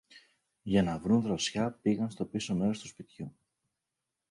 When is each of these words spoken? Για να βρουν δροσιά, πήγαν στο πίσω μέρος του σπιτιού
Για 0.63 0.83
να 0.83 0.99
βρουν 0.99 1.21
δροσιά, 1.21 1.71
πήγαν 1.81 2.09
στο 2.09 2.25
πίσω 2.25 2.55
μέρος 2.55 2.79
του 2.79 2.87
σπιτιού 2.87 3.35